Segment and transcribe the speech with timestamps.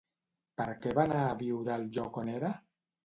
[0.61, 2.55] Per què va anar a viure al lloc on era?